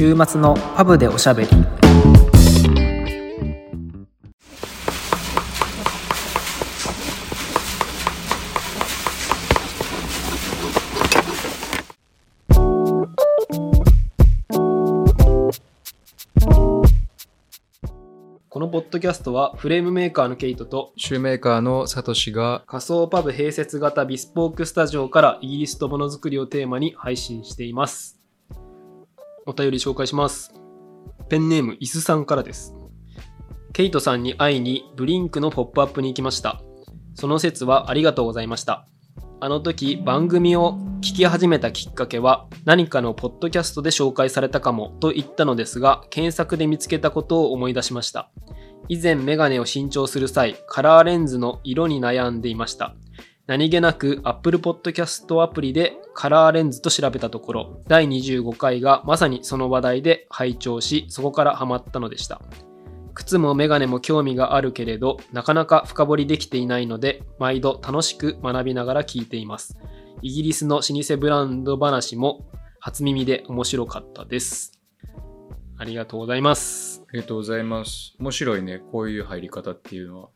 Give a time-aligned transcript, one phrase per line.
[0.00, 1.56] 週末のパブでおしゃべりこ
[18.58, 28.19] のポッドキャストはフレームメーカーのケイトとシューメーカーのサトシが仮想パブ併設型ビスポークスタジオからイギリスとものづくりをテーマに配信しています。
[29.50, 30.54] お便り紹介します。
[31.28, 32.72] ペンネームイスさんからです。
[33.72, 36.60] ケイトさんに会いにブリンクのポップアップに行きました。
[37.14, 38.86] その説はありがとうございました。
[39.40, 48.30] あの時番組を聞き始めたきっかけは何かのポッドキャストで紹介されたかもと言ったのですが検索で見つけたことを思い出しました。
[48.88, 52.96] 以前メガネを新調する際カラーレンズの色に悩んでいました
[53.50, 62.40] 何気なく Apple Podcast アプリでカラーレンズと調べたところ第25回がまさにその話題で拝聴しそこからハマったのでした
[63.12, 69.76] 靴もメガネも興味があるけれどなかなか深掘りできていないので毎度楽しく学びながら聞いています
[70.22, 72.46] イギリスの老舗ブランド話も
[72.78, 74.78] 初耳で面白かったです
[75.76, 78.14] ありがとうございますありがとうございます。
[78.20, 80.28] 面白いね、こういう入り方っていうのは。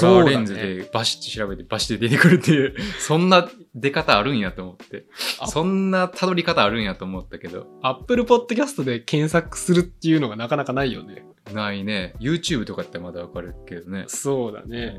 [0.00, 5.04] カラーレンズでバシッて調べてバシッて出てくるっていう、 そんな出方あるんやと思って。
[5.38, 11.24] あそんな辿り方あるんやと思ったけど、Apple Podcast で検索するっていうのがなかなかないよね。
[11.54, 12.14] ないね。
[12.18, 14.04] YouTube とかってまだわかるけどね。
[14.08, 14.96] そうだね。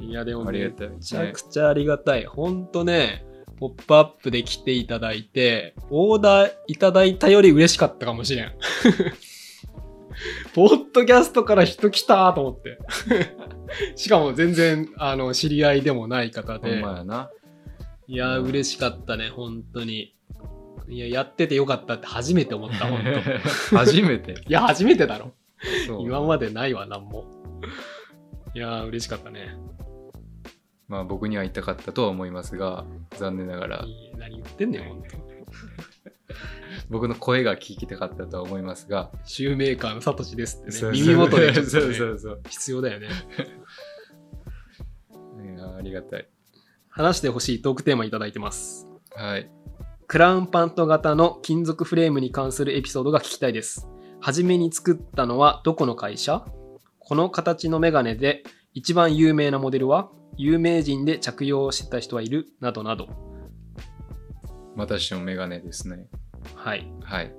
[0.00, 2.24] いやでもめちゃくちゃありがたい。
[2.26, 3.24] ほんとね、
[3.58, 8.52] ポップアップで来ていただいて、オーダーいただいたより嬉しかったかもしれん。
[10.54, 12.78] ポッドキャストから人来たと思って。
[13.96, 16.80] しかも全然、あの、知り合いでもない方ほんで。
[16.80, 17.30] まやな。
[18.06, 20.14] いや、嬉しかったね、本当に。
[20.88, 23.00] いや、やっててよかったって初めて思った、本
[23.70, 23.76] 当。
[23.78, 24.32] 初めて？
[24.32, 25.32] いや、初めてだろ。
[25.86, 27.24] そう今までないわ、なんも。
[28.54, 29.56] いやー、嬉しかったね。
[30.88, 32.84] まあ僕には言いたかったとは思いますが、
[33.16, 35.08] 残念ながらいい何言ってんねん、ほんと。
[36.90, 40.92] 僕の声が聞きたかったとは思いますが、シューメーカーのサトシですってね。
[40.92, 42.40] 耳元でちょっと、ね、そうそうそう。
[42.48, 43.08] 必要だよね。
[45.78, 46.28] ありがたい。
[46.88, 48.86] 話してほしいトークテーマいただいてます。
[49.14, 49.50] はい。
[50.06, 53.88] クラウンパント型の金属フレームに関するエピソードが聞きたいです。
[54.20, 56.44] はじめに作ったのはどこの会社？
[56.98, 58.42] この形のメガネで
[58.74, 60.10] 一番有名なモデルは？
[60.36, 62.48] 有名人で着用してた人はいる？
[62.60, 63.29] などなど。
[64.76, 66.06] 私のメガネですね。
[66.54, 66.90] はい。
[67.02, 67.34] はい。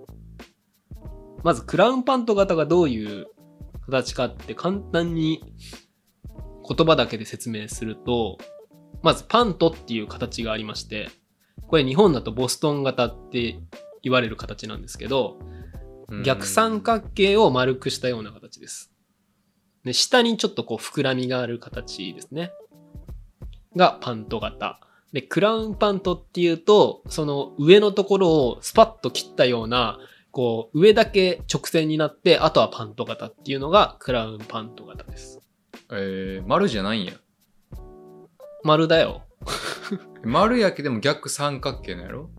[1.44, 3.28] まずクラウンパント型がどういう
[3.86, 5.42] 形かって簡単に
[6.68, 8.38] 言葉だけで説明すると、
[9.02, 11.10] まずパントっていう形がありまして、
[11.68, 13.60] これ日本だとボストン型って
[14.04, 15.40] 言われる形なんですけど、
[16.24, 18.92] 逆三角形を丸くしたような形です。
[19.84, 22.52] で、下にちょっとこう膨らみがある形ですね。
[23.76, 24.80] がパント型。
[25.14, 30.00] で、クラウンパントっていうと、その上のところをスパッと切ったような、
[30.32, 35.42] こう上だけ直線になって、あとはパント型っていうのがクラウンパント型です。
[35.92, 37.14] えー、丸じゃないんや。
[38.64, 39.24] 丸だよ。
[40.24, 42.30] 丸やけでも逆三角形なんやろ？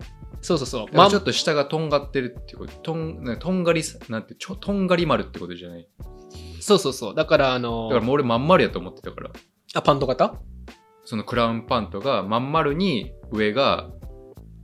[0.40, 0.96] そうそうそう。
[0.96, 2.72] まあちょっと下がとんがってるってこと。
[2.78, 5.86] とん、ね、とんがりさ、なんて、ちょ、とんがり丸ってことじゃない？
[6.60, 7.14] そうそうそう。
[7.14, 9.30] だからあのだからもう俺まん丸やと思ってたから。
[9.74, 10.40] あ、パント型？
[11.04, 13.90] そのクラウンパントがまん丸に上が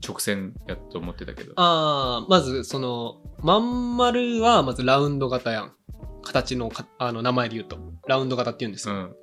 [0.06, 1.52] 直線やと思ってたけど。
[1.56, 5.72] ああ、まずその、まん丸はまずラウンド型やん。
[6.22, 7.78] 形のかあの名前で言うと。
[8.06, 8.94] ラウンド型って言うんですよ。
[8.94, 9.14] うん。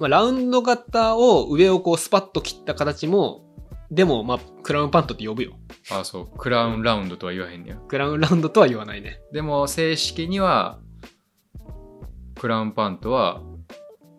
[0.00, 3.42] まあ、ラウンド型を上をこうスパッと切った形も、
[3.90, 5.52] でもまあクラウンパントって呼ぶよ。
[5.90, 6.28] ああ、そう。
[6.36, 7.76] クラウンラウンドとは言わへんねや。
[7.76, 9.20] クラウンラウンドとは言わないね。
[9.32, 10.78] でも正式には
[12.38, 13.40] クラウンパントは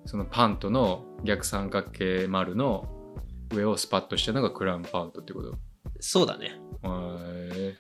[0.06, 2.88] そのパントの逆三角形丸の
[3.54, 5.56] 上をスパッとしたのがクラウンパントってこと？
[6.00, 6.60] そうだね。
[6.84, 7.76] へ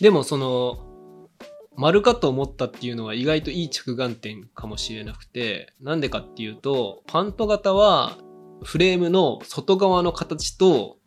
[0.00, 1.28] でもその、
[1.76, 8.16] 丸かと思ったっていうのは意外といい着眼点かもしれなくて、なんでかっていうと、パント型は
[8.62, 10.98] フレームの外側の形と、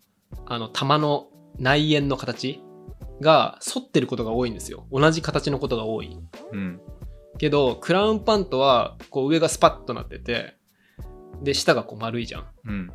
[0.45, 1.27] あの、玉の
[1.57, 2.61] 内縁の形
[3.19, 4.87] が反ってることが多いんですよ。
[4.91, 6.17] 同じ形のことが多い。
[6.53, 6.81] ーうん
[7.37, 10.57] けど、クラウンパントは、こう上がスパッとなってて、
[11.41, 12.45] で、下がこう丸いじゃん。
[12.65, 12.91] うん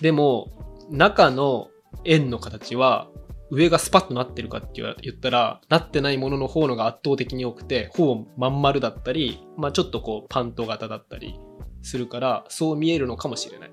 [0.00, 0.50] でも、
[0.90, 1.68] 中の
[2.04, 3.08] 円の形は、
[3.50, 11.38] 上がスパッとなってるかって言ったら、なってないものの方のが圧倒的に多くて、ほぼまん丸だったり、まあちょっとこうパント型だったり
[11.82, 13.70] するから、そう見えるのかもしれない。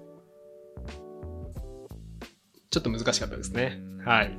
[2.70, 4.06] ちょっと難しかったですねうん。
[4.06, 4.38] はい。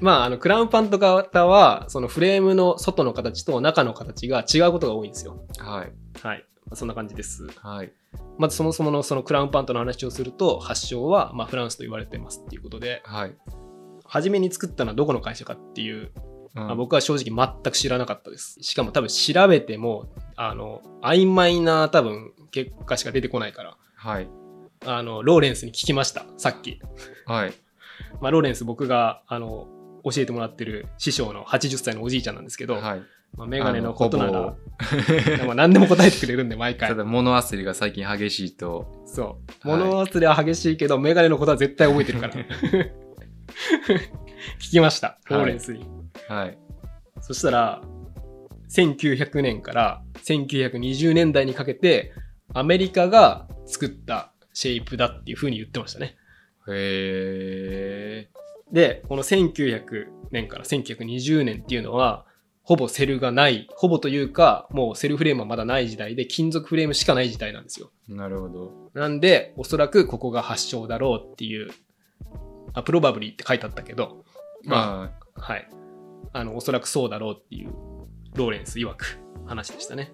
[0.00, 5.46] まあ、あの、クラウンパント型は、そのフレームの外の形と中の形が違うことが多いんですよ。
[5.58, 5.92] はい。
[6.22, 6.44] はい。
[6.66, 7.46] まあそんな感じです。
[7.62, 7.92] はい。
[8.38, 13.34] まずそもそものそのクラウンパントの話をすると、発祥は、まあ、フランスと言われてますっていうことで、はい。
[14.04, 16.12] 初めに作ったのはどこの会社かっていう、
[16.54, 18.58] うんまあ、僕は正直全く知らなかったです。
[18.62, 20.06] しかも多分調べても、
[20.36, 24.28] あの、曖昧な多分結果しか出てこないから、はい。
[24.84, 26.80] あの、ローレンスに聞きました、さっき。
[27.26, 27.54] はい。
[28.20, 29.68] まあ、ローレンス僕が、あの、
[30.08, 33.02] 教えてもらってる師匠の80歳のおじいちゃんなんですけど、はい。
[33.36, 34.56] まあ、メガネのことならほ、
[35.46, 36.94] まあ 何でも答えてくれるんで、毎回 た。
[36.94, 39.68] だ物忘れが最近激しいと、そう。
[39.68, 42.34] はい物忘れは激しいけど、メガネのことは絶対覚えてるから。
[44.60, 45.84] 聞きました、ローレンスに。
[46.28, 46.58] はい。
[47.20, 47.82] そしたら、
[48.70, 52.12] 1900年から1920年代にかけて、
[52.54, 56.16] アメリカが作ったシェイプだっていう風に言ってましたね。
[56.68, 58.30] へえ。
[58.72, 62.26] で、この1900年から1920年っていうのは、
[62.62, 67.92] ほぼセルがない、ほぼというか、もうセルフレームはまだない時代で、金属フレームしかない時代なんですよ。
[68.08, 68.90] なるほど。
[68.92, 71.70] なんで、おそらくここが発祥だろうっていう、
[72.74, 74.24] あ、プロバブリーって書いてあったけど、
[74.64, 75.68] ままあ、はい。
[76.32, 77.70] あの、おそらくそうだろうっていう、
[78.34, 80.12] ローレンス曰く話でしたね。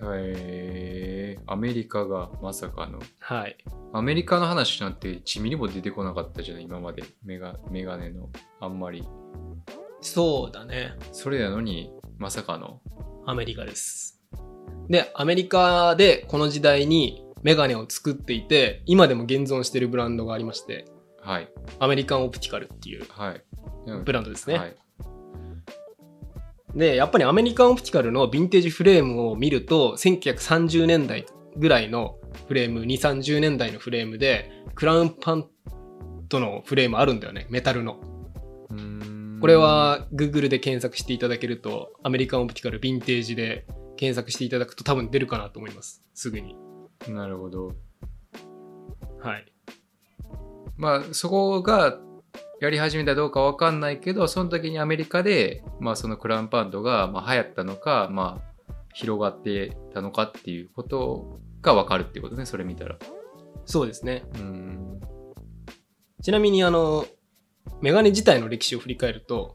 [0.00, 1.38] あ、へえ。
[1.46, 3.00] アメリカがまさかの。
[3.18, 3.56] はい。
[3.92, 7.04] アメリカの話なんて1ミリも出てこなかったじゃない、今まで。
[7.24, 8.28] メガメガネの。
[8.60, 9.06] あんまり。
[10.00, 10.92] そうだね。
[11.12, 12.80] それなのに、まさかの。
[13.26, 14.22] アメリカです。
[14.88, 20.86] で、アメリカでこの時代にメガネを作っていて、今でも現存しているブランドがありまして、
[21.20, 21.48] はい。
[21.78, 23.42] アメリカンオプティカルっていうはい。
[24.04, 24.58] ブランドですね。
[24.58, 24.76] はい。
[26.74, 31.26] で、やっぱりアメリカンオプティカルのヴィンテージフレームを見ると、1930年代
[31.56, 35.48] ぐらいのフレーム、2、30年代のフレームで、クラウンパン
[36.28, 37.98] トのフレームあるんだよね、メタルの。
[39.40, 43.66] これ、は Google で検索していただけると、アメリカンオプティカルヴィンテージで
[43.96, 46.02] 検索していただくと多分出るかなと思います。
[46.14, 46.56] すぐに。
[47.08, 47.74] なるほど。
[49.20, 49.46] はい。
[50.76, 51.98] まあ、そこが
[52.60, 62.98] やり始めたどうかわかんないけど、その時にアメリカで、まあ、そのクラウンパンドが、まあ、流行ったのか、まあ、広がってたのかっていうことがわかるっていうことね、それ見たら。
[63.64, 64.24] そうですね。
[64.34, 65.00] うーん。
[66.20, 67.06] ちなみにあの、
[67.80, 69.54] メガネ自体の歴史を振り返ると、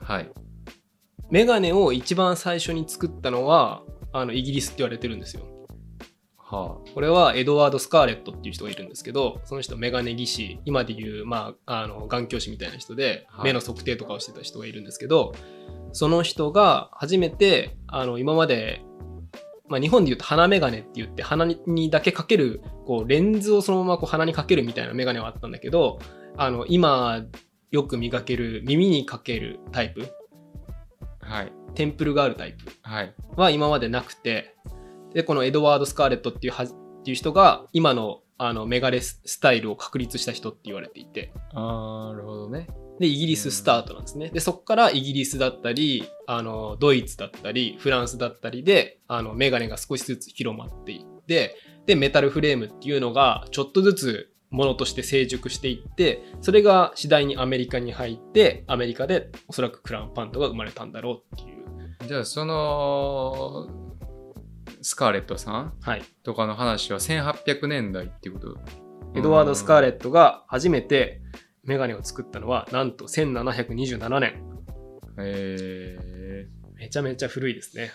[0.00, 0.30] はい。
[1.30, 3.82] メガネを一番最初に作ったのは、
[4.12, 5.63] あの、イギリスって言われてるんですよ。
[6.44, 15.34] はこれはエドワード・スカーレットっていう人がいるんですけど、その人メガネ技師、今でいう、まあ、あの、眼鏡師みたいな人で、はい目の測定とかをしてた人がいるんですけど、
[15.92, 18.82] その人が初めて、あの、今まで、
[19.68, 25.98] まあ、日本で言うと鼻メガネって言って鼻にだけかけるこうレンズをそのままこう鼻にかけるみたいなメガネはあったんだけど
[26.36, 27.24] あの今
[27.70, 30.06] よく見かける耳にかけるタイプ
[31.20, 31.26] あ。
[31.26, 31.52] はい。
[31.74, 33.14] テンプルがあるタイプはい。
[33.36, 34.54] は今までなくて
[35.14, 36.66] でこのエドワード・スカーレットっていうはっ
[37.04, 41.32] ていう人が今のあのメガネススタイルを確立した人って言われていて。
[41.52, 42.66] あーなるほどね。
[42.98, 44.30] でイギリススタートなんですね。
[44.30, 51.56] でそこからイギリスだったりあのドイツだったりフランスだったりであのメガネが少しずつ広まっていって
[51.86, 61.64] でメタルフレームっていうのがちょっとずつものとして成熟していってそれが次第にアメリカに入ってアメリカでおそらくクラウンパントが生まれたんだろうっていう。
[62.06, 63.83] じゃあ、その、
[64.84, 66.02] スカーレットさんはい。
[66.22, 68.58] とかの話は1800年代っていうこと？
[69.16, 71.22] エドワード・スカーレッットが初めて
[71.64, 74.34] メガネを作ったのはなんと1727年。
[75.16, 75.22] ト。
[75.22, 77.92] えー、めちゃめちゃ古いですね。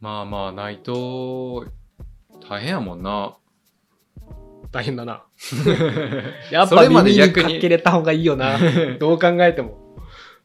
[0.00, 1.66] まあまあ、ないと、
[2.48, 3.36] 大変やもんな。
[4.70, 5.24] 大変だな。
[6.52, 8.58] やっぱそれまで耳に逆にかけれた方がいいよな。
[9.00, 9.87] どう考えても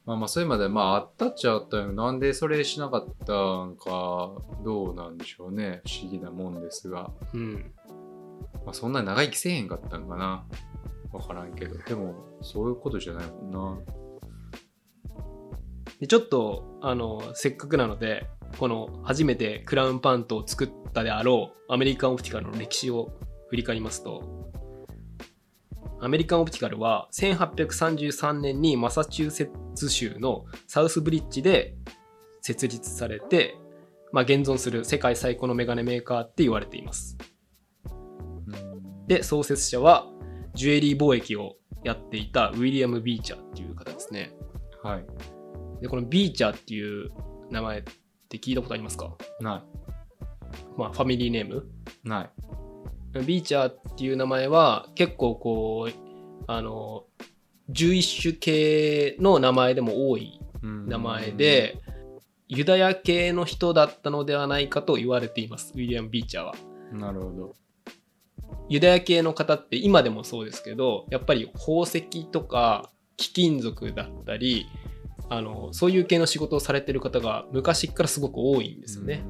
[0.05, 1.93] まあまあ、それまでまああったっちゃあったよ。
[1.93, 3.33] なんでそれしなかった
[3.65, 4.33] んか、
[4.63, 5.81] どうなんでしょうね。
[5.85, 7.11] 不思議なもんですが。
[7.33, 7.73] うん
[8.65, 10.45] まあ、そんな長生きせえへんかったんかな。
[11.11, 11.77] わからんけど。
[11.77, 14.03] でも、そういうことじゃないもんな。
[15.99, 23.13] でちょっとあのせっかくなのでこの初めてクラウンパントを作ったであろうアメリカンオプティカルの歴史を
[23.49, 24.42] 振り返りますと
[26.03, 31.75] アメリカンオプティカルは1833年にマサチューセッツ州のサウスブリッジで
[32.41, 33.57] 設立されて、
[34.11, 37.17] まあ、現存する世界最古のメガネメーカーって言われています
[37.85, 40.07] うんで創設者は
[40.53, 44.31] ジュエリー貿易をやっていたウィリアム・ビーチャーっていう方ですね
[44.83, 45.05] はい。
[45.81, 47.09] でこのビーチャーっていう
[47.49, 47.83] 名前っ
[48.29, 49.15] て聞いたことありますか？
[49.39, 49.63] な
[50.77, 51.65] まあファミリーネーム？
[52.05, 52.09] い。
[52.09, 52.29] ない。
[53.21, 57.03] ビーチャーっていう名前は結構こうあの
[57.71, 61.77] 11種系の名前でも多い名前で、
[62.47, 66.55] ユダヤ系の人だったのではないかと言われていますウィリアム・ビーチャーは。
[66.91, 67.55] なるほど
[68.69, 74.67] ユダヤ系の方って今でもそうですけどやっぱり宝石とか貴金属だったり
[75.29, 79.23] あのそういう系の仕事をされてる方が昔からすごく多いんですよね。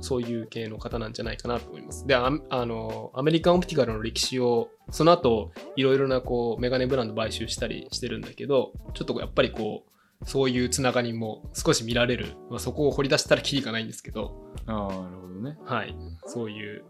[0.00, 2.06] そういう系の方なんじゃないかなと思います。
[2.06, 9.84] で、ああのアメリカンオプティカルの歴史をその後いろいろなこうメガネブランド買収したりしてるんだけど、ちょっとやっぱりこ
[10.22, 15.58] うそういうつながりも少し見られる、まあ、そこを掘り出したらきりがないんですけど、ああ、なるほどね。
[15.64, 15.94] はい、
[16.26, 16.84] そういう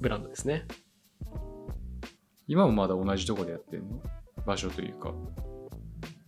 [0.00, 0.66] ブランドですね。
[2.48, 4.02] 今もまだ同じとこでやってんの？
[4.46, 5.12] 場所というか。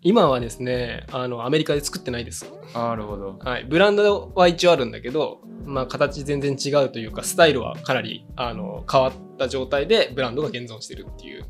[0.08, 2.50] 今はですね、あのアメリカで作ってないです。
[2.72, 3.38] なるほど。
[3.44, 11.44] はい、ブランドは一応あるんだけど、まあ、形全然違うというかスタイルはかなりあの変わった状態でブランドが現存してるっていう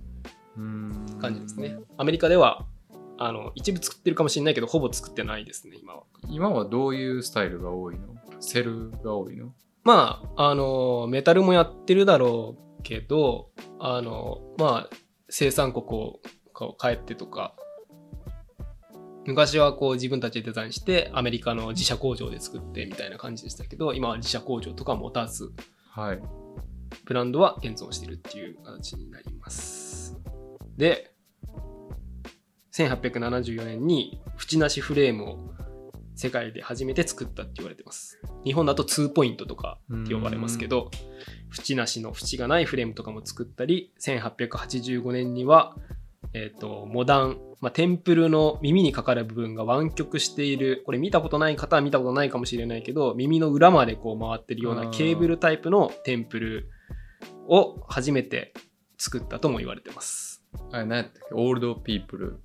[0.56, 1.76] うん感じですね。
[1.98, 2.66] アメリカでは
[3.16, 6.02] あの一部作ってるかもしれないけどほぼ作ってないですね今は。
[6.28, 8.08] 今はどういうスタイルが多いの？
[8.40, 9.52] セルが多いの？
[9.84, 14.96] まああのメタルもやってるだろうけどあのまあ
[15.28, 16.18] 生産国を
[16.52, 17.54] こう変えてとか
[19.28, 25.52] 昔はこう自分たちでデザインしてアメリカの自社工場で作ってみたいな感じでしたけど今は自社工場とか持たず
[25.90, 26.20] はい。
[27.04, 30.16] ブランドは現存しているっていう形になります。
[30.78, 31.12] で、
[32.72, 35.38] 1874年に縁なしフレームを
[36.14, 38.18] 世界で初めて作ったって言われてます。
[38.46, 40.90] 日本だと2ポイントとかって呼ばれますけど、
[41.54, 45.76] 縁なしの縁がないフレームとかも作ったり、1885年には、
[46.34, 56.70] えっ、と、モダン、まあ、テンプルの耳にかかる部分が湾曲している、これ見たことない方は見たことないかもしれないけど、耳の裏までこう回ってるようなケーブルタイプのテンプル
[57.48, 58.52] を初めて
[58.98, 60.44] 作ったとも言われてます。
[60.70, 61.34] あれ、何やったっけ？
[61.34, 62.40] オールドピープル。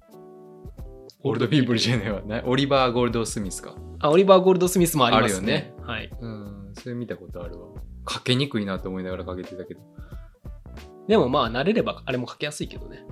[1.26, 2.22] オールドピープルじゃねえわ。
[2.22, 3.76] なオリバー・ゴールド・スミスか。
[4.00, 5.74] あ、オリバー・ゴールド・スミスもありますね。
[5.84, 6.10] あはい。
[6.20, 7.68] うん、それ見たことあるわ。
[8.04, 9.80] かけにくいなと思いながらかけてたけど。
[11.08, 13.06] でもまあ慣れればあれもかけやすいけどね。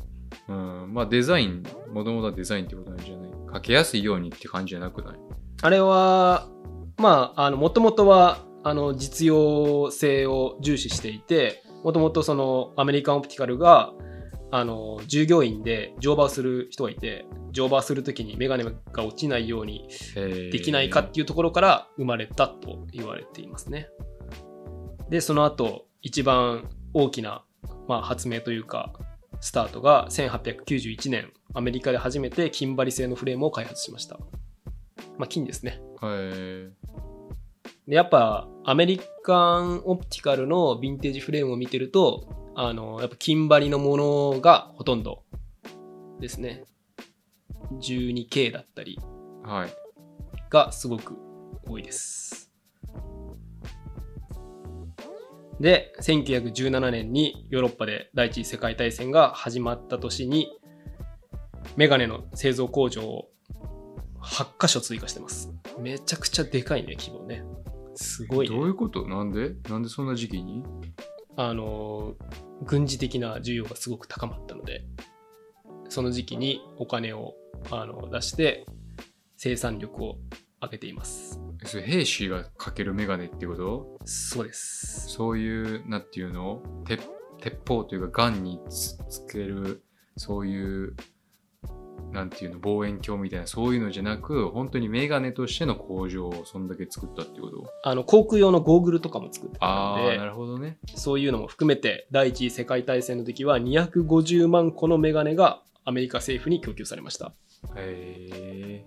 [0.48, 3.32] うん、まあデザイン、もともとはデザインってことなんじゃない？
[3.48, 5.16] かけやすいようにって感じじゃなくない？
[5.62, 6.48] あれは、
[6.98, 13.94] まあ、あの、もともとは、あの、実用性を重視していて、もともとそのアメリカンオプティカルが、
[14.52, 23.88] あの、従業員で乗馬をする人がいて、乗馬するときにメガネが落ちないようにでできないかっていうところから生まれたと言われていますね。
[25.10, 27.44] で、その後、一番大きな、
[27.88, 28.94] まあ、発明というか、
[29.42, 34.20] スタートが1891年、アメリカで初めて金張り製のフレームを開発しました。
[35.18, 35.82] まあ、金ですね。
[36.00, 37.90] はい。
[37.90, 45.24] で、やっぱアメリカンオプティカルのヴィンテージフレームを見てると、あの、やっぱ金張りのものがほとんど
[46.20, 46.64] ですね。
[47.80, 49.00] 12K だったり
[49.44, 49.74] はい。
[50.50, 51.18] がすごく
[51.66, 52.51] 多いです。
[55.62, 60.50] で、1917年にヨーロッパで第一次世界大戦が始まった年に、
[61.78, 63.30] メガネの製造工場を
[64.22, 65.54] 8箇所追加してます。
[65.80, 67.44] めちゃくちゃでかいね、規模ね。
[67.94, 68.56] すごいね。
[68.56, 69.08] どういうこと？
[69.08, 69.52] なんで？
[69.70, 70.64] なんでそんな時期に？
[71.38, 72.16] あの、
[72.64, 74.84] 軍事的な需要がすごく高まったので、
[75.90, 77.36] その時期にお金を
[77.70, 78.66] あの出して
[79.38, 80.18] 生産力を
[80.62, 81.40] 上げています。
[81.66, 83.98] それ兵士がかけるメガネってこと？
[84.06, 85.10] そうです。
[85.10, 86.62] そういう、なんていうの？
[86.86, 87.02] 鉄
[87.40, 89.84] 鉄砲というか、ガンにつつける、
[90.16, 90.96] そういう、
[92.12, 97.66] なんていうの、望遠鏡みたいな、そういうのじゃなく、本当にメガネとしての工場をそんだけ作ったってこと？
[97.84, 100.78] あの航空用のゴーグルとかも作ってたああ、のでなるほどね。
[100.96, 107.34] そういうのも含めて第一次世界大戦の時は250万個のメガネがアメリカ政府に供給されました
[107.76, 108.86] へえ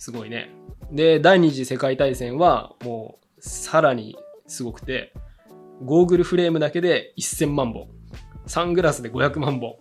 [0.00, 0.48] すごいね。
[0.90, 4.16] で第二次世界大戦はもうさらに
[4.46, 5.12] すごくて
[5.84, 7.88] ゴーグルフレームだけで1000万本。
[8.46, 9.76] サングラスで500万本。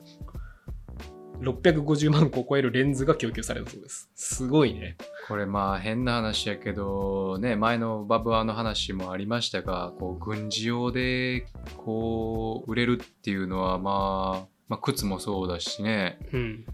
[1.39, 4.09] 650万個を超えるレンズが供給されたそうです。
[4.13, 4.97] すごいね。
[5.29, 11.45] これまあ変な話やけどね前のバブアーの話もありましたがこう軍事用で
[11.77, 16.19] こう売れるっていうのはまあ、まあ、靴もそうだしね。
[16.33, 16.65] うん。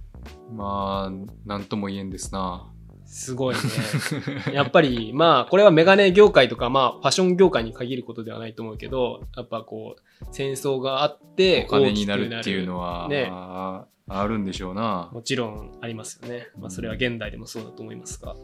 [0.52, 2.72] まあなんとも言えんですな
[3.15, 3.62] すごいね。
[4.51, 13.27] やっぱりまあこれはメガネ業界とかまあファッション業界に限ることではないと思うけどやっぱこう戦争があってお金になるっていうのは、ね。
[13.31, 15.10] まああるんでしょうな。
[15.13, 16.50] もちろんありますよね。
[16.60, 18.36] まあ、それは現代でもそうだと思いますが。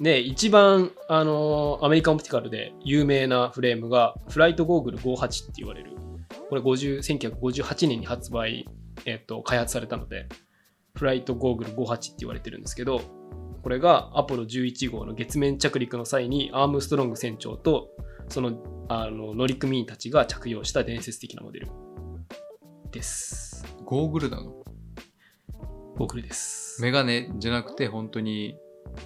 [0.00, 5.92] で、一番、あのーアメリカンオプティカルで有名なフレームが、フライトゴーグル58って言われる。
[6.48, 8.66] これ50 1958年に発売、
[9.04, 10.26] えっと開発されたので
[10.96, 13.00] フライトゴーグル58って言われてるんですけど
[13.62, 17.90] これがアポロ11号の月面着陸の際にアームストロング船長と
[18.28, 21.68] そのあの乗組員たちが着用した伝説的なモデル
[22.92, 23.64] です。
[23.84, 24.52] ゴーグルなの？
[25.96, 26.80] ゴーグルです。
[26.80, 28.56] メガネじゃなくて本当に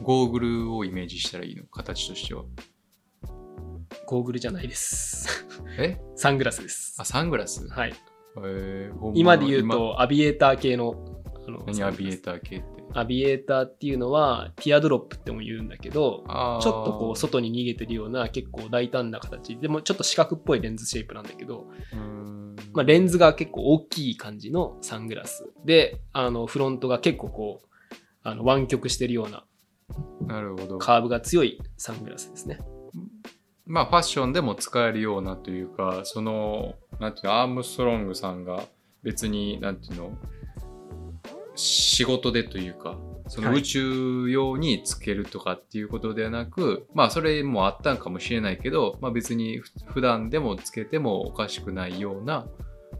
[0.02, 1.64] ゴーグルをイメージしたらいいの？
[1.64, 2.44] 形としては。
[4.06, 5.47] ゴーグルじゃないです。
[5.78, 5.99] え？
[6.16, 6.97] サングラスです。
[6.99, 7.66] あ、サングラス？
[7.68, 7.94] はい。
[8.44, 9.12] えー。
[9.14, 9.75] 今で言う今。
[9.75, 12.66] とアビエーター系のあの何アビエータター系って？
[12.92, 19.56] アビエーターっていうのはティアドロップっても言うんだけどちょっとこう外に逃げてるような結構大胆な形。
[19.56, 21.66] でもちょっと四角っぽいレンズシェイプなんだけど、
[22.73, 25.49] まあ、レンズが結構大きい感じのサングラス。
[25.64, 27.66] であのフロントが結構こう
[28.23, 29.44] あの湾曲してるような
[30.26, 30.78] なるほど。
[30.78, 32.59] カーブが強いサングラスですね。
[33.66, 38.64] まあファッションでも使えるようなというか、その、なんていうの、アームストロングさんが
[39.04, 40.12] 別に、なんていうの、
[41.61, 42.99] 仕事でというか、
[43.29, 52.47] そのはい宇宙用につけるとかっていうことではなく、まあそれもあったんかもしれないけど、まあ別にふ普段でもつけてもおかしくないような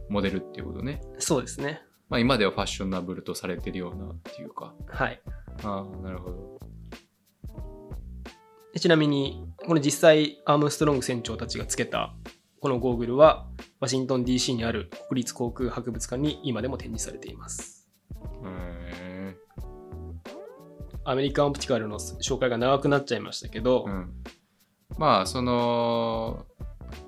[0.09, 1.01] モデルっていうことね。
[1.19, 4.73] そうですねまあ今ではファッショナブルとされてるようなっていうか。
[4.87, 5.19] はい
[5.63, 6.59] ああ、なるほど。
[8.73, 12.13] でちなみにこれ実際アームストロング船長たちがつけた
[12.61, 13.47] このゴーグルは
[13.79, 17.80] ワシントン DC にある国立航空博物館に今でも展示されています
[21.03, 24.13] アメリカンオプティカルの紹介が長くなっちゃいましたけど、ーうん。
[24.97, 26.45] まあその、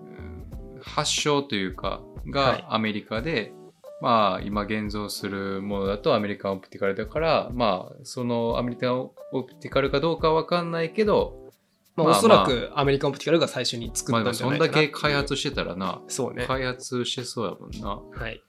[0.07, 2.31] うん発祥というかはい。
[2.31, 3.53] がアメリカで、
[4.01, 11.51] まあ今現像するものだとアメリカンオプティカルだから、まあそのアメリカンオプティカルかどうかはわかんないけど、
[11.95, 16.45] まあ、まあおそらくアメリカンオプティカルが最初に作ったんじゃないかなそんだけ開発してたらな、そうね。
[16.45, 17.71] 開発してそうやもん
[18.13, 18.19] な。
[18.19, 18.41] はい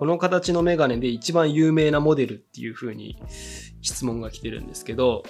[0.00, 3.22] この形のメガネで一番有名なモデルっていう風に
[3.82, 5.22] 質問が来てるんですけど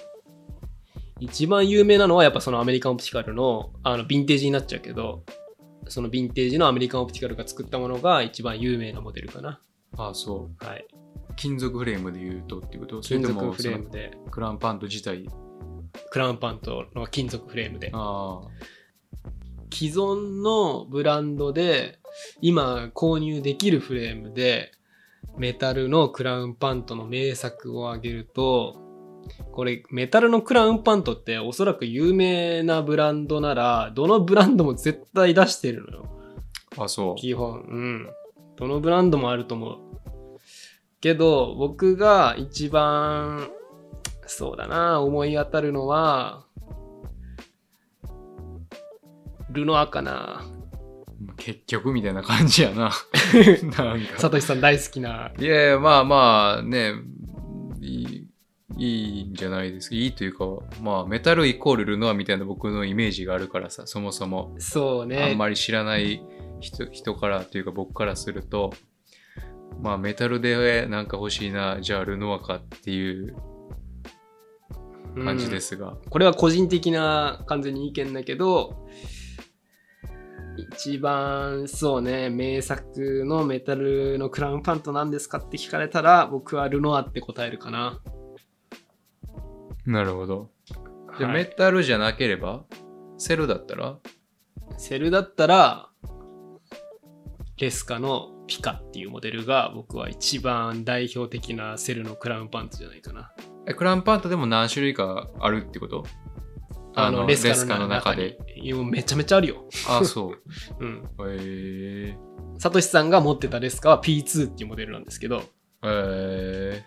[1.18, 5.24] 一番有名なのはやっぱそのアメリカンオプティカルのあのヴィンテージになっちゃうけど
[5.88, 9.60] そのヴィンテージのアメリカンオプティカルが作ったものが一番有名なモデルかな。
[9.96, 10.64] ああそう。
[10.64, 10.86] はい。
[11.34, 13.00] 金属フレームで言うとっていうこと？
[13.00, 14.16] 金属ともフレームで。
[14.30, 15.28] クランパント自体？
[16.12, 17.90] クラウンパントの金属フレームで。
[17.92, 18.40] あ
[19.72, 21.98] 既存のブランドで
[22.40, 24.72] 今購入できるフレームで
[25.38, 28.76] メタルのクラウンパントの名作を挙げると
[29.52, 36.06] これメタルのクラウンパントっておそらく有名なブランドならどのブランドも絶対出してるのよ
[36.76, 36.84] あ。
[36.84, 37.14] あ、そう。
[37.16, 38.10] 基本うん
[38.56, 39.78] どのブランドもあると思う
[41.00, 43.48] けど僕が一番
[44.26, 46.44] そうだな思い当たるのは
[49.50, 50.44] ルノアかな
[51.36, 52.92] 結局みたいな感じやな。
[53.76, 54.18] なんか。
[54.18, 56.94] サトシさん大好きないやいや、まあまあね、
[57.80, 58.28] いい、
[58.78, 59.96] いいんじゃないですか。
[59.96, 60.44] いいというか、
[60.80, 64.54] まあメタルイコールルノアみたいな僕のイメージがあるからさ、そもそも。
[64.58, 66.22] そうねあんまり知らない
[66.60, 68.72] 人人からというか僕からすると、
[69.82, 73.36] まあメタルでなんか欲しいな、じゃあルノアかっていう
[75.22, 75.96] 感じですが。
[76.08, 78.88] これは個人的な完全に意見だけど
[80.56, 88.00] 一番そうね名作のメタルのクラウンパントなんですかって聞かれたら僕はルノアって答えるかな、
[89.86, 90.50] なるほど。
[91.18, 91.44] じゃあはい。
[91.44, 92.64] メタルじゃなければ、
[93.18, 93.96] セルだったら？
[94.78, 95.88] セルだったら
[97.58, 103.32] レスカのピカっていうモデルが僕は一番代表的なセルのクラウンパントじゃないかな。
[103.66, 106.04] えクランパントでも何種類かあるってこと？
[106.94, 108.38] あのレスカの中で。
[108.90, 110.42] めちゃめちゃあるよあ、そう。
[110.80, 112.16] うんへえ
[112.58, 115.42] サトシさんが持ってたレスカは P2 っていうモデルなんですけど
[115.82, 116.84] え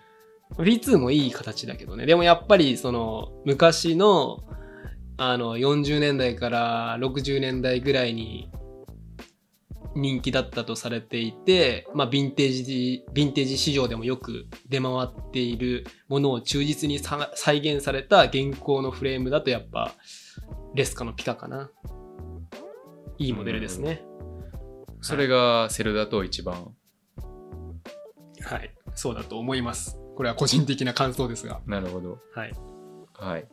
[0.56, 2.06] V2 もいい形だけどね。
[2.06, 4.44] でもやっぱりその昔の
[5.16, 8.50] あの40年代から60年代ぐらいに
[9.94, 19.92] 人気だったとされていて、まあヴィンテージ、ヴィンテージ市場でもよく出回っているものを忠実にさ再現された現行のフレームだとやっぱ
[20.74, 21.70] レスカのピカかな。
[23.18, 24.04] いいモデルですね。
[25.00, 26.74] それがセルだと一番。
[28.42, 28.74] はい。
[28.94, 29.98] そうだと思います。
[30.16, 31.60] これは個人的な感想ですが。
[31.66, 32.18] なるほど。
[32.34, 32.52] はい。
[33.12, 33.48] はい。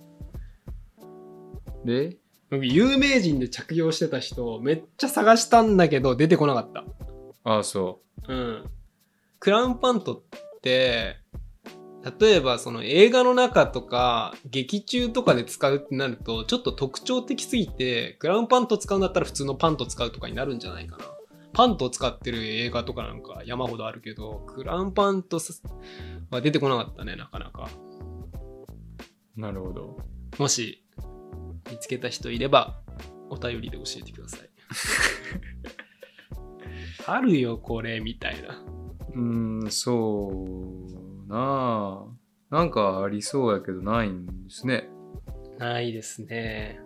[1.85, 2.17] で、
[2.51, 6.83] 僕有名人で着用してた人めっちゃ探したんだけど出てこなかった
[7.43, 8.69] あ、そうん
[9.39, 10.21] クラウンパントっ
[10.61, 11.17] て
[12.19, 21.05] 例えばその映画の中とか劇中とかで使うってなるとちょっと特徴的すぎてクラウンパント使うんだったら普通のパント使うとかになるんじゃないかな
[21.53, 25.39] パントを使ってる映画とかなんか山ほどあるけど、クラウンパント
[26.29, 27.69] は出てこなかったね、なかなか。
[29.35, 29.97] なるほど。
[30.37, 30.80] もし
[31.69, 32.81] 見つけた人いれば、
[33.29, 34.49] お便りで教えてください。
[37.07, 38.63] あるよ、これ、みたいな。
[39.13, 40.31] うーん、そ
[41.27, 42.55] うなあ。
[42.55, 44.89] なんかありそうやけどないんですね。
[45.57, 46.79] ないですね。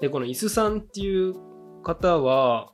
[0.00, 1.34] で、このイスさんっていう
[1.82, 2.72] 方は、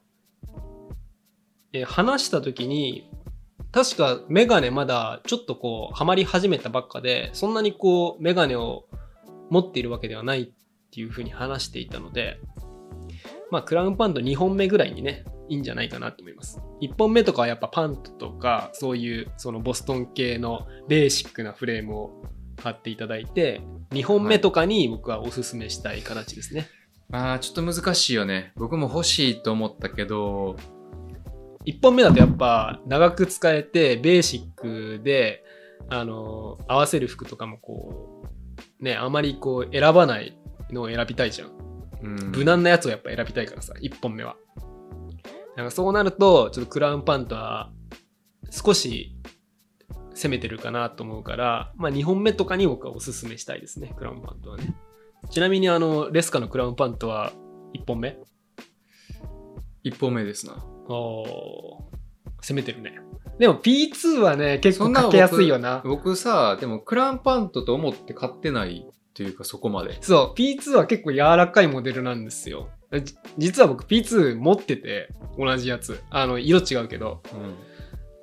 [1.72, 3.10] え話した時に、
[3.72, 8.86] 確かメガネまだちょっとこう、ハマり始めたばっかで、そんなにこう、メガネを
[9.50, 10.46] 持っているわけではないっ
[10.90, 12.38] ていうふうに話していたので、
[13.50, 16.60] まあ、クラウンパント2本目ぐらいにね、いいんじゃないかなと思います。
[16.82, 22.22] 1本目とかはやっぱパントとか、そういうそのボストン系のベーシックなフレームを
[22.56, 26.68] 買っていただいて、2本目とかに僕はおすすめしたい形ですね。
[27.08, 28.52] まあちょっと難しいよね。
[28.56, 30.56] 僕も欲しいと思ったけど、
[31.66, 35.44] 1本目だとやっぱ長く使えて、ベーシックで、
[35.88, 38.28] あの、合わせる服とかもこう、
[38.80, 40.36] ね、あまりこう選ばない
[40.70, 41.50] のを選びたいじゃん。
[42.02, 44.36] うん、無難なやつをやっぱ選びたいからさ、1本目は。
[45.56, 47.72] なんかそうなると、ちょっとクラウンパントは
[48.50, 49.16] 少し
[50.14, 54.74] 攻めてるかなと思うから、まあ2本目とかに僕はおすすめしたいですね、クラウンパントはね。
[55.30, 57.32] ちなみにあの、レスカのクラウンパントは
[57.74, 58.18] 1本目？
[59.82, 60.54] 一本目ですな。
[60.88, 61.96] おー
[62.42, 62.98] 攻めてるね。
[63.38, 65.82] でも P2 はね、結構かけやすいよな。
[65.84, 69.98] 僕さ、でもクラウンパントと思って買ってないっていうかそこまで。
[70.00, 72.68] そう、P2 は結構柔らかいモデルなんですよ。
[73.02, 76.00] じ実は僕 P2 持ってて、同じやつ。
[76.10, 77.22] あの、色違うけど。
[77.34, 77.54] うん。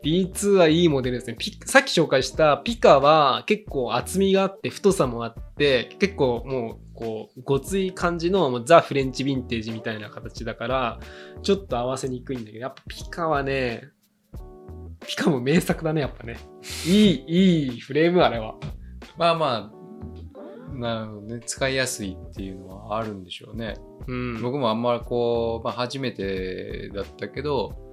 [0.04, 1.36] B2 はいいモデルですね。
[1.40, 11.00] ピさっき紹介したピカは結構厚みがあって太さもあって結構もうこうごつい感じのもうザ・フレンチヴィンテージみたいな形だから
[11.42, 13.88] ちょっと合わせにくいんだけどやっぱピカはね
[15.04, 16.38] ピカも名作だねやっぱね。
[16.86, 18.56] いいいいフレームあれは。
[19.18, 21.42] まあまあ、なるほどね。
[21.46, 23.76] 使いやすいっていうのはあるんでしょうね。
[24.08, 24.42] うん。
[24.42, 27.84] 僕もあんまりこう、まあ初めてだったけど、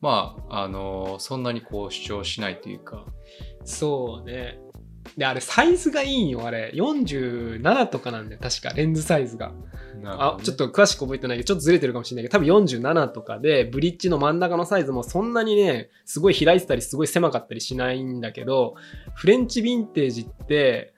[0.00, 3.04] まあ、あのそんなにこう主張しないというか、
[3.64, 4.58] そうね
[5.16, 6.72] であれサイズがいいんよあれ。
[6.74, 9.52] 47とかなんだよ確かレンズサイズが。
[10.04, 18.76] あちょっと詳しく覚えてないけどちょっとずれてるかもしれないけど多分47とかでブリッジの真ん中のサイズもそんなにねすごい開いてたりすごい狭かったりしないんだけど
[19.14, 20.94] フレンチヴィンテージって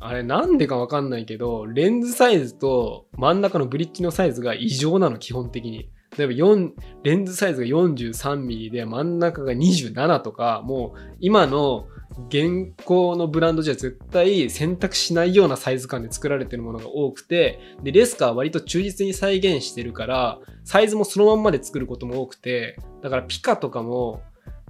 [0.00, 5.90] あれなんでかわかんないけどレンズサイズと真ん中のブリッジのサイズが異常なの基本的に。
[6.18, 6.72] 例えば4
[7.04, 11.86] レンズサイズが 43mm で真ん中が27とかもう今の
[12.28, 24.22] 現行のブランドじゃ絶対選択しないようなサイズ感で作られてるものが多くてでレスカは割と忠実に再現してるからサイズもそのまんまで作ることも多くてだからピカとかも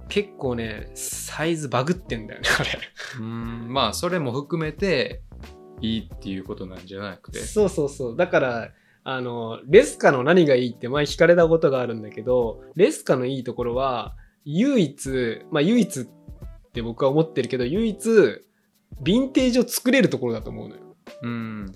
[0.07, 2.69] 結構ねサイズバグってんだよね あれ
[3.19, 5.21] うん、まあそれも含めて
[5.81, 7.39] いいっていうことなんじゃなくて。
[7.39, 8.71] そうそうそうだから
[9.03, 16.20] あのレスカの何がいいって前聞かれたことがあるんだけどレスカのいいところは唯一まあ唯一って
[16.81, 20.81] 僕は思ってるけど唯一ヴィンテージを作れるところだと思うのよ
[21.23, 21.73] うん。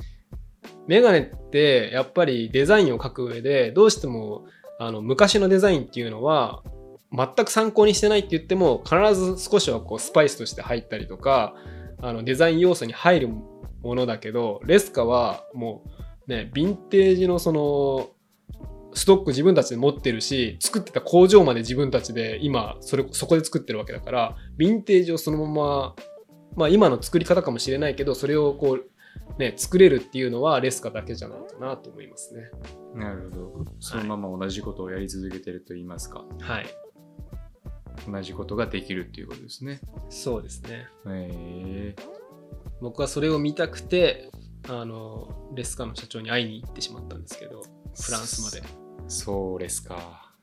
[0.87, 4.45] メガネってやっぱりデザインを描く上でどうしても
[4.79, 6.63] あの昔のデザインっていうのは
[7.11, 11.55] 全く参考にしてないって言っても必ず少しはこうスパイスとして入ったりとか
[12.01, 15.83] あのデザイン要素に入るものだけどレスカはも
[16.27, 18.09] うねヴィンテージのその
[18.95, 25.95] ストック自分たちで持ってるし作ってた工場まで自分たちで今それそこで作ってるわけだからヴィンテージをそのまま
[26.55, 28.89] まあ今の作り方かもしれないけどそれをこう
[29.37, 32.49] ね、作れるっていうのはレスカだけじゃないかなと思いますね。
[32.93, 33.65] なるほど。
[33.79, 36.65] そのまま同じことをやり続けてると言いますか、はい。
[38.09, 39.81] 同じことができるっていうことですね。
[40.09, 40.87] そうですね。
[41.07, 41.95] へえ
[42.81, 44.29] 僕はそれを見たくて、
[44.69, 48.84] あの、レスカの社長に会いに行ってしまったんですけど、フランスまで。
[49.07, 50.33] そうですか。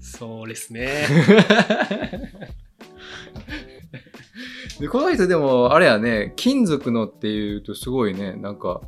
[0.00, 1.06] そうですね。
[4.80, 8.80] で、この人でも、あれやね、金属のっていうとすごいね、なんか、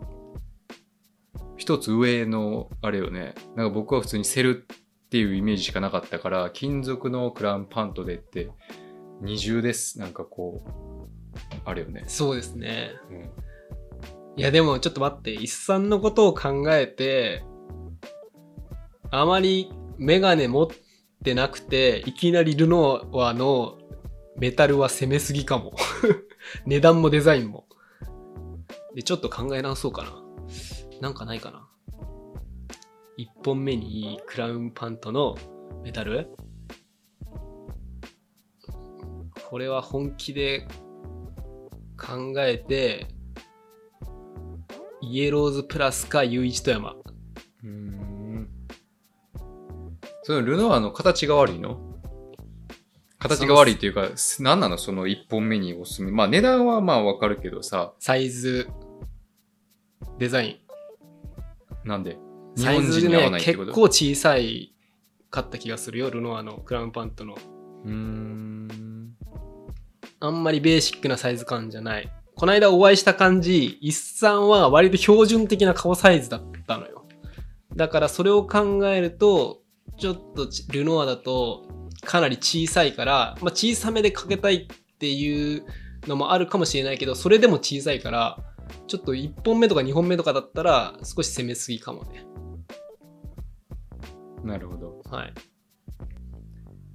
[1.58, 4.66] 一つ上の、あれよね、なんか僕は普通にセル
[5.06, 8.50] っていうイメージしかなかったから、金属のクラウンパントでって、
[9.22, 10.00] 二重です。
[10.00, 10.70] なんかこう、
[11.66, 12.04] あれよね。
[12.08, 12.92] そうですね。
[13.10, 13.22] うん、
[14.36, 17.44] いや、でもちょっと待って、一さんのことを考えて、
[19.12, 20.67] あまりメガネ持っ
[21.24, 23.78] てなくて、いきなりルノワの
[24.38, 25.74] メタルは攻めすぎかも。
[26.65, 27.65] 値段もデザインも。
[28.96, 30.24] で、ちょっと考え直そうかな。
[31.02, 31.67] なんかないかな。
[33.17, 35.36] 1本目にいいクラウンパントの
[35.84, 36.30] メタル？
[39.50, 40.67] これは本気で
[41.98, 43.08] 考えて、
[45.02, 46.91] イエローズプラスか U1 富山。
[46.91, 48.07] うーん。
[50.28, 51.80] そのルノアの形が悪いの？
[53.18, 54.10] 形が悪いっていうか、
[54.40, 56.12] 何なのその1本目におすすめ？
[56.12, 58.68] まあ値段はまあわかるけどさ、サイズ、
[60.20, 60.60] デザイ
[61.86, 61.88] ン。
[61.88, 62.18] なんで？
[62.58, 63.68] 日本人に合わね、ないってこと？
[63.68, 64.76] 結構小さい
[65.32, 67.36] かった気がするよ、ルノアのクラウンパントの。
[67.86, 69.16] うーん。
[70.20, 72.12] あんまりベーシックなサイズ感じゃない。
[72.36, 77.06] この間お会いした感じ、一産は割と標準的な顔サイズだったのよ。
[77.78, 79.62] だからそれを考えると、
[79.97, 81.67] ちょっとちルノアだと
[82.03, 85.65] かなり小さいから、まあ、小さめでかけたいっていう
[86.07, 88.38] のもあるかもしれないけど、それでも小さいから、
[88.88, 92.25] ちょっと1本目とか2本目とかだったら少し攻めすぎかもね。
[94.43, 95.01] なるほど。
[95.10, 95.33] はい。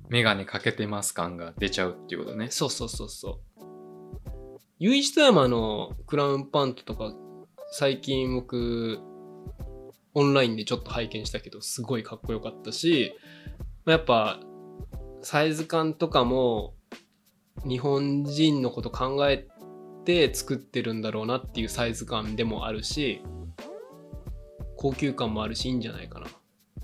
[0.09, 2.49] メガネかけてます感が出ちゃうっていうことね。
[2.51, 3.63] そうそうそうそう。
[4.79, 7.13] ゆいちと山のクラウンパントとか、
[7.73, 9.01] 最近僕、
[10.15, 13.15] オンラインでちょっと拝見したけど、すごいかっこよかったし、
[13.85, 14.41] まあやっぱ、
[15.23, 16.75] サイズ感とかも、
[17.67, 19.47] 日本人のこと考え
[20.05, 23.23] て作ってるんだろうなっていうサイズ感でもあるし、
[24.77, 26.27] 高級感もあるし、いいんじゃないかな。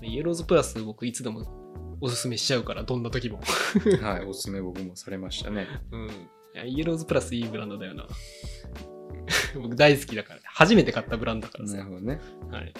[0.01, 3.41] イエローズプラス僕いつでもおすすめしちゃうから、どんな時も。
[4.01, 5.67] はい、おすすめ僕もされましたね。
[5.91, 6.09] うん。
[6.65, 8.07] イエローズプラスいいブランドだよな。
[9.61, 11.77] 僕大好きだから、初めて買ったブランドだからさ。
[11.77, 12.21] なるほどね。
[12.51, 12.73] はい。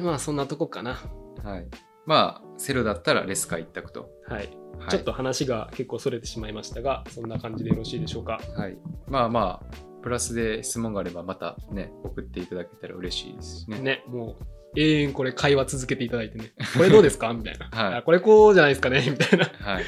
[0.00, 0.98] まあ、そんなとこかな。
[1.44, 1.66] はい。
[2.06, 4.08] まあ、セルだったらレスカ一択と。
[4.28, 4.48] はい。
[4.78, 8.40] はい、ちょっと話が結構それてしまいましたが、そんな感じでよろしいでしょうか。
[8.56, 8.76] はい。
[9.08, 13.80] まあまあ、プラスで質問があればまたね、送っていただけたら嬉しいですしね。
[13.80, 14.44] ね、もう、
[14.78, 16.52] 永遠これ会話続けていただいてね。
[16.76, 17.32] これどうですか？
[17.34, 17.68] みたいな。
[17.72, 19.02] はいあこれこうじゃないですかね？
[19.10, 19.46] みたいな。
[19.46, 19.84] はい。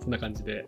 [0.00, 0.66] そんな感じで。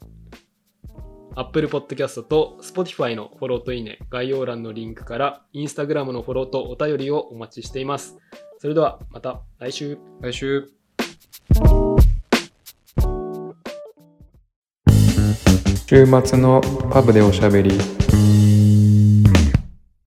[1.39, 8.17] Apple Podcast と Spotify のフォローといいね、概要欄のリンクから Instagram のフォローとお便りをお待ちしています。
[8.67, 9.97] それではまた来週。
[10.21, 10.69] 来週。
[15.87, 17.79] 週末のパブでおしゃべり。